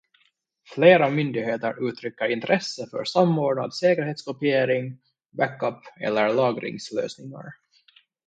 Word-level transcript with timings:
Flera 0.75 1.09
myndigheter 1.11 1.75
uttrycker 1.87 2.29
intresse 2.31 2.87
för 2.91 3.03
samordnad 3.05 3.73
säkerhetskopiering, 3.73 4.99
backup- 5.37 5.93
eller 5.99 6.33
lagringslösningar. 6.33 7.47